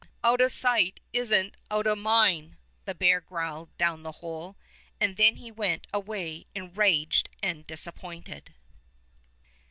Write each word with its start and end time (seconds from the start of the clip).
"Out 0.23 0.41
of 0.41 0.51
sight 0.51 0.99
is 1.13 1.31
n't 1.31 1.53
out 1.69 1.85
of 1.85 1.95
mind," 1.95 2.55
the 2.85 2.95
bear 2.95 3.21
growled 3.21 3.69
down 3.77 4.01
the 4.01 4.13
hole, 4.13 4.55
and 4.99 5.15
then 5.15 5.35
he 5.35 5.51
went 5.51 5.85
away 5.93 6.47
enraged 6.55 7.29
and 7.43 7.67
disappointed. 7.67 8.51